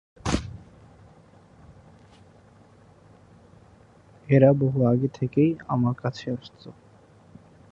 এরা 4.27 4.49
বহু 4.53 4.79
আগে 4.85 5.07
থেকেই 5.13 5.51
আমার 5.67 5.95
কাছে 5.95 6.25
আসতো। 6.31 6.69